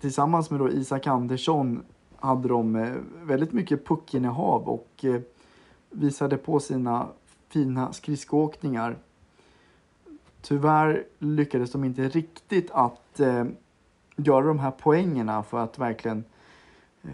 tillsammans 0.00 0.50
med 0.50 0.60
då 0.60 0.70
Isak 0.70 1.06
Andersson 1.06 1.84
hade 2.16 2.48
de 2.48 2.76
eh, 2.76 2.94
väldigt 3.22 3.52
mycket 3.52 3.86
puckinnehav 3.86 4.68
och 4.68 5.04
eh, 5.04 5.20
visade 5.90 6.36
på 6.36 6.60
sina 6.60 7.08
fina 7.48 7.92
skridskoåkningar. 7.92 8.96
Tyvärr 10.42 11.04
lyckades 11.18 11.72
de 11.72 11.84
inte 11.84 12.08
riktigt 12.08 12.70
att 12.70 13.20
eh, 13.20 13.44
göra 14.16 14.46
de 14.46 14.58
här 14.58 14.70
poängerna 14.70 15.42
för 15.42 15.58
att 15.58 15.78
verkligen 15.78 16.24
eh, 17.02 17.10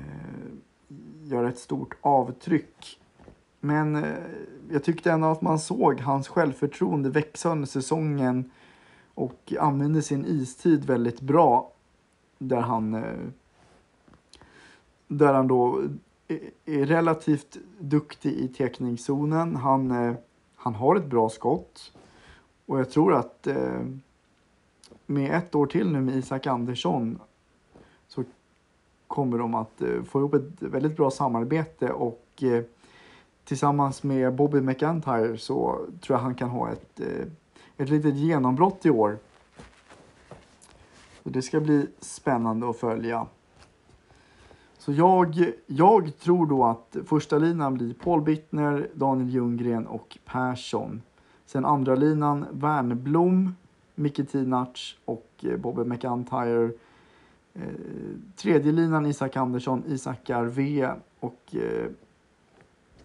göra 1.25 1.49
ett 1.49 1.58
stort 1.58 1.94
avtryck 2.00 3.00
Men 3.61 3.96
eh, 3.96 4.16
jag 4.70 4.84
tyckte 4.84 5.12
ändå 5.12 5.26
att 5.26 5.42
man 5.42 5.58
såg 5.58 6.00
hans 6.00 6.28
självförtroende 6.28 7.11
växa 7.11 7.50
under 7.50 7.66
säsongen 7.66 8.50
och 9.14 9.52
använde 9.61 10.02
sin 10.02 10.26
istid 10.26 10.84
väldigt 10.84 11.20
bra. 11.20 11.72
Där 12.38 12.61
han, 12.61 12.94
eh, 12.94 13.28
där 15.08 15.34
han 15.34 15.49
då 15.49 15.82
är 16.64 16.87
relativt 16.87 17.56
duktig 17.78 18.32
i 18.32 18.49
teckningszonen. 18.49 19.56
Han, 19.56 19.90
eh, 19.90 20.14
han 20.56 20.75
har 20.75 20.96
ett 20.96 21.06
bra 21.06 21.28
skott. 21.28 21.92
Och 22.66 22.78
jag 22.78 22.90
tror 22.90 23.14
att 23.14 23.49
med 25.06 25.34
ett 25.38 25.54
år 25.54 25.66
till 25.66 25.92
nu 25.92 26.00
med 26.00 26.16
Isak 26.16 26.46
Andersson 26.46 27.18
så 28.08 28.25
kommer 29.12 29.38
de 29.38 29.54
att 29.54 29.83
eh, 29.83 30.02
få 30.02 30.19
ihop 30.19 30.35
ett 30.35 30.62
väldigt 30.62 30.97
bra 30.97 31.11
samarbete 31.11 31.90
och 31.90 32.42
eh, 32.42 32.64
tillsammans 33.45 34.02
med 34.02 34.35
Bobby 34.35 34.61
McIntyre 34.61 35.38
så 35.38 35.78
tror 36.00 36.19
jag 36.19 36.23
han 36.23 36.35
kan 36.35 36.49
ha 36.49 36.71
ett, 36.71 37.00
eh, 37.00 37.26
ett 37.76 37.88
litet 37.88 38.16
genombrott 38.16 38.87
i 38.87 38.90
år. 38.90 39.19
Så 41.23 41.28
det 41.31 41.42
ska 41.42 41.61
bli 41.61 41.87
spännande 42.00 42.71
att 42.71 42.76
följa. 42.76 43.26
Så 44.78 44.92
jag, 44.92 45.52
jag 45.66 46.19
tror 46.19 46.47
då 46.47 46.64
att 46.64 46.97
första 47.07 47.38
linan 47.38 47.75
blir 47.75 47.95
Paul 47.95 48.23
Bittner, 48.23 48.88
Daniel 48.95 49.31
Ljunggren 49.31 49.87
och 49.87 50.19
Persson. 50.25 51.02
Sen 51.47 51.64
andra 51.64 51.95
linan 51.95 52.47
Wernblom, 52.52 53.57
Micke 53.95 54.31
Tinac 54.31 54.97
och 55.04 55.45
Bobby 55.59 55.85
McIntyre. 55.85 56.71
Eh, 57.54 57.62
tredje 58.37 58.73
linan 58.73 59.06
Isak 59.06 59.37
Andersson, 59.37 59.85
Isak 59.87 60.30
Arve 60.30 60.94
och 61.21 61.54
eh, 61.54 61.90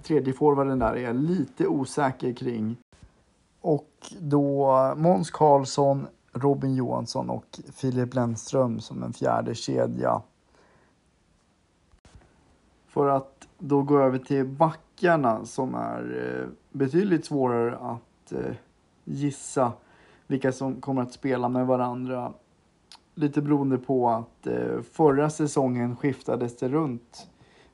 tredje 0.03 0.33
forwarden 0.33 0.79
där 0.79 0.93
är 0.93 1.01
jag 1.01 1.15
lite 1.15 1.67
osäker 1.67 2.33
kring. 2.33 2.77
Och 3.61 4.13
då 4.19 4.93
Måns 4.97 5.31
Karlsson, 5.31 6.07
Robin 6.33 6.75
Johansson 6.75 7.29
och 7.29 7.59
Filip 7.73 8.13
Lennström 8.13 8.79
som 8.79 9.03
en 9.03 9.13
fjärde 9.13 9.55
kedja. 9.55 10.21
För 12.87 13.07
att 13.07 13.47
då 13.57 13.81
gå 13.81 13.99
över 13.99 14.17
till 14.17 14.45
backarna 14.45 15.45
som 15.45 15.75
är 15.75 16.39
eh, 16.41 16.47
betydligt 16.71 17.25
svårare 17.25 17.77
att 17.77 18.31
eh, 18.31 18.55
gissa 19.03 19.71
vilka 20.27 20.51
som 20.51 20.81
kommer 20.81 21.01
att 21.01 21.13
spela 21.13 21.49
med 21.49 21.67
varandra. 21.67 22.33
Lite 23.19 23.41
beroende 23.41 23.77
på 23.77 24.09
att 24.09 24.47
eh, 24.47 24.81
förra 24.81 25.29
säsongen 25.29 25.95
skiftades 25.95 26.57
det 26.57 26.69
runt 26.69 27.27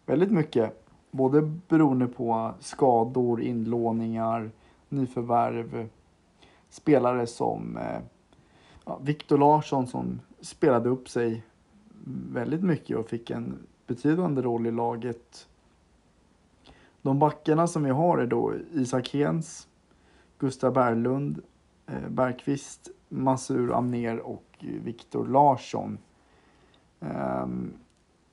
väldigt 0.06 0.32
mycket 0.32 0.84
både 1.12 1.42
beroende 1.42 2.08
på 2.08 2.54
skador, 2.60 3.42
inlåningar, 3.42 4.52
nyförvärv, 4.90 5.90
spelare 6.70 7.28
som 7.28 7.78
eh, 7.78 8.00
ja, 8.86 9.00
Viktor 9.02 9.38
Larsson 9.38 9.88
som 9.88 10.20
spelade 10.42 10.90
upp 10.90 11.10
sig 11.10 11.44
väldigt 12.32 12.64
mycket 12.64 12.98
och 12.98 13.10
fick 13.10 13.30
en 13.30 13.58
betydande 13.88 14.42
roll 14.42 14.68
i 14.68 14.72
laget. 14.72 15.48
De 17.02 17.20
backarna 17.20 17.68
som 17.68 17.84
vi 17.84 17.90
har 17.90 18.18
är 18.18 18.28
då 18.28 18.54
Isak 18.74 19.10
Hens, 19.14 19.68
Gustav 20.38 20.74
Berglund, 20.74 21.42
eh, 21.88 22.10
Bergqvist, 22.10 22.90
Masur 23.10 23.74
Amner 23.74 24.20
och 24.20 24.53
Viktor 24.72 25.28
Larsson. 25.28 25.98
Ehm, 27.00 27.74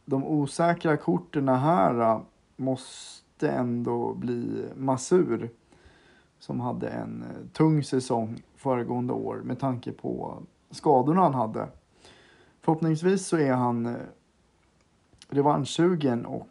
de 0.05 0.24
osäkra 0.24 0.96
korten 0.96 1.48
här 1.48 2.00
äh, 2.00 2.20
måste 2.57 3.50
ändå 3.50 4.14
bli 4.14 4.68
Masur 4.76 5.50
som 6.38 6.61
hade 6.61 6.88
en 6.88 7.22
äh, 7.22 7.46
tung 7.52 7.85
säsong 7.85 8.42
föregående 8.57 9.12
år 9.12 9.37
med 9.44 9.59
tanke 9.59 9.92
på 9.92 10.42
skadorna 10.70 11.20
han 11.20 11.35
hade. 11.35 11.68
Förhoppningsvis 12.61 13.26
så 13.26 13.37
är 13.37 13.52
han 13.52 13.87
äh, 13.87 13.96
revanschsugen 15.28 16.26
och 16.26 16.46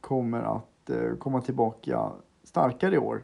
kommer 0.00 0.42
att 0.42 0.90
komma 1.18 1.40
tillbaka 1.40 2.12
starkare 2.44 2.94
i 2.94 2.98
år. 2.98 3.22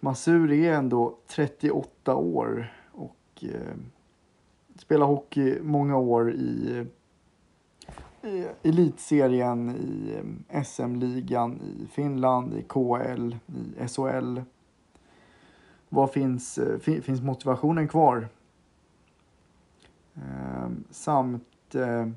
Masur 0.00 0.52
är 0.52 0.72
ändå 0.72 1.18
38 1.26 2.14
år 2.14 2.72
och 3.42 4.80
spela 4.80 5.04
hockey 5.04 5.60
många 5.60 5.96
år 5.96 6.32
i 6.32 6.86
elitserien, 8.62 9.70
i 9.70 10.16
eh, 10.48 10.62
SM-ligan, 10.62 11.60
i 11.60 11.86
Finland, 11.86 12.54
i 12.54 12.62
KL, 12.62 13.36
i 13.46 13.88
SHL. 13.88 14.40
Vad 15.88 16.10
finns, 16.10 16.58
eh, 16.58 16.78
finns 16.78 17.22
motivationen 17.22 17.88
kvar? 17.88 18.28
Eh, 20.14 20.68
samt 20.90 21.74
eh, 21.74 22.08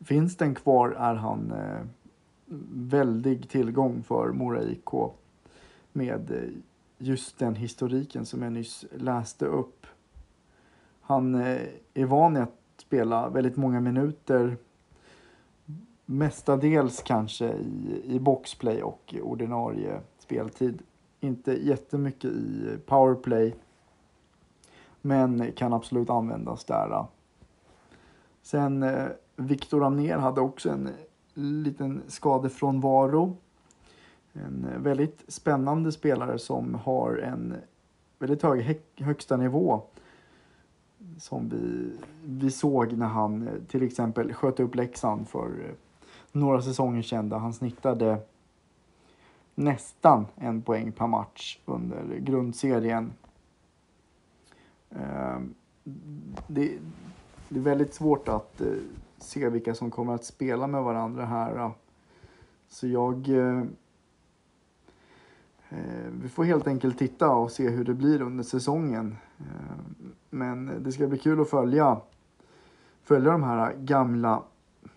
finns 0.00 0.36
den 0.36 0.54
kvar 0.54 0.90
är 0.90 1.14
han 1.14 1.52
eh, 1.52 1.80
väldig 2.72 3.48
tillgång 3.48 4.02
för 4.02 4.32
Mora 4.32 4.62
IK 4.62 4.90
med 5.92 6.30
eh, 6.30 6.48
just 6.98 7.38
den 7.38 7.54
historiken 7.54 8.26
som 8.26 8.42
jag 8.42 8.52
nyss 8.52 8.84
läste 8.92 9.46
upp. 9.46 9.86
Han 11.00 11.34
eh, 11.34 11.62
är 11.94 12.04
van 12.04 12.36
att 12.36 12.58
spela 12.76 13.28
väldigt 13.28 13.56
många 13.56 13.80
minuter. 13.80 14.56
Mestadels 16.06 17.02
kanske 17.02 17.52
i, 17.52 18.02
i 18.04 18.20
boxplay 18.20 18.82
och 18.82 19.14
ordinarie 19.22 20.00
speltid. 20.18 20.82
Inte 21.20 21.66
jättemycket 21.66 22.30
i 22.30 22.78
powerplay. 22.86 23.54
Men 25.00 25.52
kan 25.52 25.72
absolut 25.72 26.10
användas 26.10 26.64
där. 26.64 27.06
Sen 28.42 28.82
eh, 28.82 29.06
Viktor 29.36 29.84
Amner 29.84 30.18
hade 30.18 30.40
också 30.40 30.70
en 30.70 30.90
liten 31.34 32.02
skadefrånvaro. 32.06 33.36
En 34.34 34.82
väldigt 34.82 35.24
spännande 35.28 35.92
spelare 35.92 36.38
som 36.38 36.74
har 36.74 37.16
en 37.16 37.54
väldigt 38.18 38.42
hög 38.42 38.80
högsta 38.96 39.36
nivå 39.36 39.82
som 41.18 41.48
vi, 41.48 41.92
vi 42.24 42.50
såg 42.50 42.92
när 42.92 43.06
han 43.06 43.48
eh, 43.48 43.54
till 43.68 43.82
exempel 43.82 44.32
sköt 44.32 44.60
upp 44.60 44.74
Leksand 44.74 45.28
för 45.28 45.46
eh, 45.46 45.74
några 46.32 46.62
säsonger 46.62 47.02
sedan 47.02 47.28
där 47.28 47.38
han 47.38 47.52
snittade 47.52 48.18
nästan 49.54 50.26
en 50.36 50.62
poäng 50.62 50.92
per 50.92 51.06
match 51.06 51.58
under 51.64 52.18
grundserien. 52.18 53.12
Ehm, 54.90 55.54
det, 56.46 56.78
det 57.48 57.58
är 57.58 57.62
väldigt 57.62 57.94
svårt 57.94 58.28
att 58.28 58.60
eh, 58.60 58.66
se 59.18 59.48
vilka 59.48 59.74
som 59.74 59.90
kommer 59.90 60.14
att 60.14 60.24
spela 60.24 60.66
med 60.66 60.82
varandra 60.82 61.24
här. 61.24 61.70
Så 62.68 62.86
jag 62.86 63.28
Eh, 65.74 66.10
vi 66.22 66.28
får 66.28 66.44
helt 66.44 66.66
enkelt 66.66 66.98
titta 66.98 67.30
och 67.30 67.52
se 67.52 67.68
hur 67.68 67.84
det 67.84 67.94
blir 67.94 68.22
under 68.22 68.44
säsongen. 68.44 69.16
Eh, 69.38 70.04
men 70.30 70.82
det 70.82 70.92
ska 70.92 71.06
bli 71.06 71.18
kul 71.18 71.40
att 71.40 71.50
följa, 71.50 72.00
följa 73.02 73.32
de 73.32 73.42
här 73.42 73.74
gamla, 73.74 74.42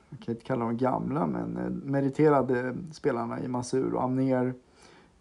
jag 0.09 0.19
kan 0.19 0.33
inte 0.35 0.45
kalla 0.45 0.65
dem 0.65 0.77
gamla, 0.77 1.27
men 1.27 1.57
eh, 1.57 1.69
meriterade 1.69 2.75
spelarna 2.91 3.43
i 3.43 3.47
Masur 3.47 3.93
och 3.93 4.03
Amner. 4.03 4.53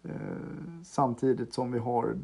Eh, 0.03 0.11
samtidigt 0.83 1.53
som 1.53 1.71
vi 1.71 1.79
har 1.79 2.17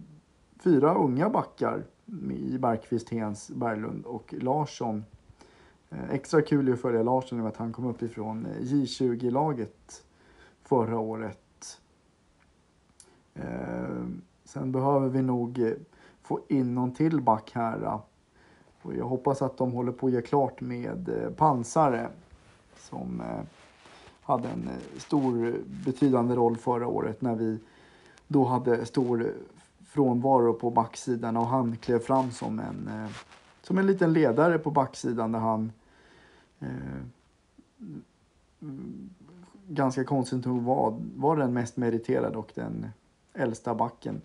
fyra 0.60 0.96
unga 0.96 1.30
backar 1.30 1.84
i 2.32 2.58
Bergqvist, 2.58 3.10
Hens, 3.10 3.52
Berglund 3.56 4.06
och 4.06 4.34
Larsson. 4.38 5.04
Eh, 5.89 6.10
extra 6.12 6.41
kul 6.41 6.74
att 6.74 6.82
följa 6.82 7.04
Larsson 7.04 7.43
i 7.43 7.48
att 7.48 7.58
han 7.58 7.74
kom 7.74 7.86
upp 7.86 8.02
ifrån 8.02 8.48
J20-laget 8.60 10.04
förra 10.63 11.00
året 11.00 11.43
Eh, 13.36 14.06
sen 14.46 14.72
behöver 14.72 15.10
vi 15.10 15.22
nog 15.22 15.60
eh, 15.60 15.74
få 16.22 16.39
in 16.48 16.76
någon 16.76 16.91
till 16.91 17.22
back 17.22 17.52
här. 17.54 17.84
Eh. 17.84 18.00
Och 18.82 18.96
jag 18.96 19.06
hoppas 19.06 19.41
att 19.41 19.58
de 19.58 19.72
håller 19.72 19.91
på 19.91 20.08
att 20.08 20.13
göra 20.13 20.22
klart 20.22 20.62
med 20.62 21.10
eh, 21.10 21.30
pansare 21.30 22.08
som 22.78 23.22
hade 24.22 24.50
en 24.50 24.69
stor 24.98 25.56
betydande 25.86 26.36
roll 26.36 26.58
förra 26.58 26.88
året 26.88 27.22
när 27.22 27.36
vi 27.36 27.60
då 28.28 28.46
hade 28.46 28.86
stor 28.86 29.34
frånvaro 29.86 30.54
på 30.54 30.69
backsidan 30.69 31.38
och 31.38 31.48
han 31.48 31.78
klev 31.78 32.00
fram 32.00 32.32
som 32.32 32.60
en, 32.60 32.89
som 33.62 33.78
en 33.78 33.88
liten 33.88 34.13
ledare 34.13 34.58
på 34.58 34.72
backsidan 34.72 35.32
där 35.32 35.39
han 35.39 35.72
eh, 36.60 36.67
mm, 38.62 39.10
ganska 39.67 40.04
konstigt 40.04 40.46
nog 40.46 40.63
var, 40.63 41.00
var 41.15 41.38
den 41.38 41.54
mest 41.54 41.78
meriterade 41.78 42.38
och 42.38 42.52
den 42.56 42.86
äldsta 43.34 43.76
backen. 43.76 44.22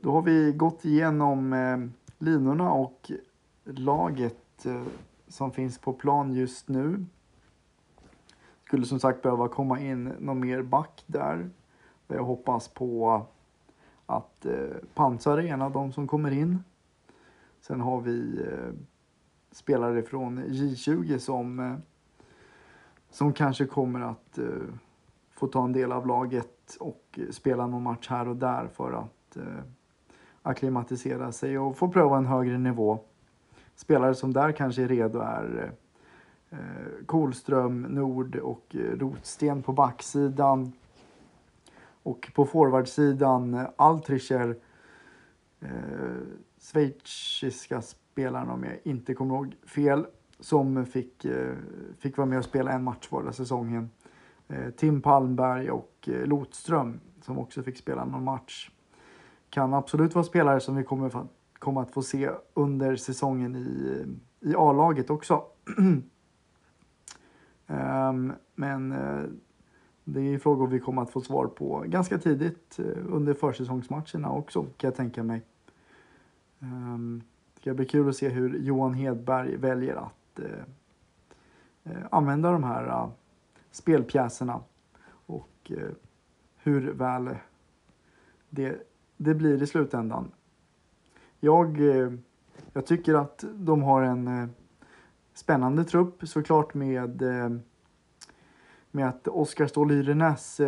Då 0.00 0.12
har 0.12 0.22
vi 0.22 0.52
gått 0.52 0.84
igenom 0.84 1.52
eh, 1.52 1.78
linorna 2.18 2.72
och 2.72 3.10
laget 3.64 4.66
eh, 4.66 4.82
som 5.28 5.52
finns 5.52 5.78
på 5.78 5.92
plan 5.92 6.34
just 6.34 6.68
nu. 6.68 7.04
skulle 8.64 8.86
som 8.86 9.00
sagt 9.00 9.22
behöva 9.22 9.48
komma 9.48 9.80
in 9.80 10.04
någon 10.04 10.40
mer 10.40 10.62
back 10.62 11.04
där. 11.06 11.50
Jag 12.06 12.24
hoppas 12.24 12.68
på 12.68 13.22
att 14.06 14.46
eh, 14.46 14.76
Pansar 14.94 15.38
är 15.38 15.42
en 15.42 15.62
av 15.62 15.72
de 15.72 15.92
som 15.92 16.08
kommer 16.08 16.30
in. 16.30 16.64
Sen 17.60 17.80
har 17.80 18.00
vi 18.00 18.42
eh, 18.42 18.72
spelare 19.50 20.02
från 20.02 20.44
J20 20.44 21.18
som, 21.18 21.58
eh, 21.58 21.74
som 23.10 23.32
kanske 23.32 23.66
kommer 23.66 24.00
att 24.00 24.38
eh, 24.38 24.46
få 25.38 25.46
ta 25.46 25.64
en 25.64 25.72
del 25.72 25.92
av 25.92 26.06
laget 26.06 26.76
och 26.80 27.18
spela 27.30 27.66
någon 27.66 27.82
match 27.82 28.08
här 28.08 28.28
och 28.28 28.36
där 28.36 28.68
för 28.68 28.92
att 28.92 29.36
eh, 29.36 29.62
akklimatisera 30.42 31.32
sig 31.32 31.58
och 31.58 31.76
få 31.76 31.88
pröva 31.88 32.16
en 32.16 32.26
högre 32.26 32.58
nivå. 32.58 32.98
Spelare 33.74 34.14
som 34.14 34.32
där 34.32 34.52
kanske 34.52 34.82
är 34.82 34.88
redo 34.88 35.18
är 35.18 35.72
eh, 36.50 36.58
Kolström, 37.06 37.82
Nord 37.82 38.36
och 38.36 38.76
eh, 38.76 38.98
Rotsten 38.98 39.62
på 39.62 39.72
backsidan. 39.72 40.72
Och 42.02 42.30
på 42.34 42.44
forwardsidan 42.46 43.54
eh, 43.54 43.66
Altricher, 43.76 44.56
eh, 45.60 45.68
schweiziska 46.60 47.82
spelaren 47.82 48.50
om 48.50 48.64
jag 48.64 48.78
inte 48.82 49.14
kommer 49.14 49.34
ihåg 49.34 49.56
fel, 49.66 50.06
som 50.40 50.86
fick, 50.86 51.24
eh, 51.24 51.54
fick 51.98 52.16
vara 52.16 52.26
med 52.26 52.38
och 52.38 52.44
spela 52.44 52.72
en 52.72 52.84
match 52.84 53.08
förra 53.08 53.32
säsongen. 53.32 53.90
Eh, 54.48 54.70
Tim 54.70 55.00
Palmberg 55.00 55.70
och 55.70 56.08
eh, 56.12 56.26
Lotström 56.26 57.00
som 57.22 57.38
också 57.38 57.62
fick 57.62 57.76
spela 57.76 58.04
någon 58.04 58.24
match. 58.24 58.70
Kan 59.50 59.74
absolut 59.74 60.14
vara 60.14 60.24
spelare 60.24 60.60
som 60.60 60.76
vi 60.76 60.84
kommer, 60.84 61.26
kommer 61.58 61.80
att 61.80 61.90
få 61.90 62.02
se 62.02 62.30
under 62.54 62.96
säsongen 62.96 63.56
i, 63.56 64.04
i 64.40 64.54
A-laget 64.56 65.10
också. 65.10 65.44
um, 67.66 68.32
men 68.54 68.92
uh, 68.92 69.24
det 70.04 70.20
är 70.20 70.38
frågor 70.38 70.66
vi 70.66 70.80
kommer 70.80 71.02
att 71.02 71.10
få 71.10 71.20
svar 71.20 71.46
på 71.46 71.84
ganska 71.86 72.18
tidigt 72.18 72.76
uh, 72.80 72.86
under 73.08 73.34
försäsongsmatcherna 73.34 74.30
också 74.30 74.62
kan 74.62 74.88
jag 74.88 74.94
tänka 74.94 75.22
mig. 75.22 75.42
Um, 76.58 77.22
det 77.54 77.60
ska 77.60 77.74
bli 77.74 77.86
kul 77.86 78.08
att 78.08 78.16
se 78.16 78.28
hur 78.28 78.58
Johan 78.58 78.94
Hedberg 78.94 79.56
väljer 79.56 79.96
att 79.96 80.40
uh, 80.40 81.92
använda 82.10 82.52
de 82.52 82.64
här 82.64 83.10
spelpjäserna 83.70 84.60
och 85.26 85.70
eh, 85.70 85.90
hur 86.56 86.92
väl 86.92 87.36
det, 88.50 88.86
det 89.16 89.34
blir 89.34 89.62
i 89.62 89.66
slutändan. 89.66 90.32
Jag, 91.40 91.80
eh, 91.80 92.12
jag 92.72 92.86
tycker 92.86 93.14
att 93.14 93.44
de 93.54 93.82
har 93.82 94.02
en 94.02 94.28
eh, 94.28 94.48
spännande 95.34 95.84
trupp 95.84 96.28
såklart 96.28 96.74
med, 96.74 97.22
med 98.90 99.08
att 99.08 99.28
Oskar 99.28 99.66
Ståhl 99.66 99.90
Yrenäs 99.90 100.60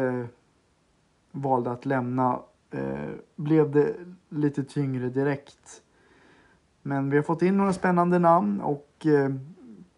valde 1.31 1.71
att 1.71 1.87
lämna 1.87 2.41
blev 3.37 3.71
det 3.71 3.97
lite 4.29 4.65
tyngre 4.65 5.09
direkt. 5.09 5.83
Men 6.83 7.11
vi 7.11 7.17
har 7.17 7.25
fått 7.25 7.43
in 7.43 7.57
några 7.57 7.73
spännande 7.73 8.19
namn 8.19 8.61
och 8.61 9.07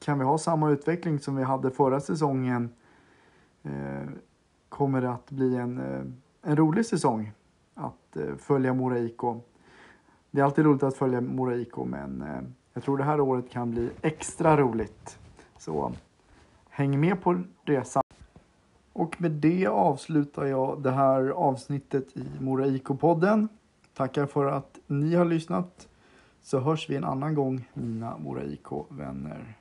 kan 0.05 0.19
vi 0.19 0.25
ha 0.25 0.38
samma 0.38 0.71
utveckling 0.71 1.19
som 1.19 1.37
vi 1.37 1.43
hade 1.43 1.71
förra 1.71 2.01
säsongen 2.01 2.71
Eh, 3.62 4.09
kommer 4.68 5.01
det 5.01 5.11
att 5.11 5.31
bli 5.31 5.57
en, 5.57 5.79
eh, 5.79 6.51
en 6.51 6.57
rolig 6.57 6.87
säsong 6.87 7.33
att 7.75 8.16
eh, 8.16 8.35
följa 8.37 8.75
Mora 8.75 8.98
IK. 8.98 9.20
Det 10.31 10.40
är 10.40 10.44
alltid 10.44 10.64
roligt 10.64 10.83
att 10.83 10.96
följa 10.96 11.20
Mora 11.20 11.57
IK 11.57 11.77
men 11.77 12.25
jag 12.72 12.85
tror 12.85 12.98
det 12.98 13.05
här 13.05 13.20
året 13.20 13.51
kan 13.51 13.70
bli 13.70 13.90
extra 14.03 14.57
roligt. 14.57 15.18
Så 15.59 15.92
häng 16.68 17.01
med 17.01 17.22
på 17.22 17.42
resan. 17.64 18.03
Och 18.92 19.20
med 19.20 19.31
det 19.31 19.66
avslutar 19.66 20.44
jag 20.44 20.83
det 20.83 20.90
här 20.90 21.29
avsnittet 21.29 22.16
i 22.16 22.27
Mora 22.40 22.66
IK-podden. 22.66 23.48
Tackar 23.94 24.27
för 24.27 24.46
att 24.46 24.79
ni 24.87 25.14
har 25.14 25.25
lyssnat. 25.25 25.88
Så 26.42 26.61
hörs 26.61 26.90
vi 26.90 26.96
en 26.96 27.05
annan 27.05 27.35
gång, 27.35 27.68
mina 27.75 28.18
Mora 28.18 28.44
IK-vänner. 28.44 29.57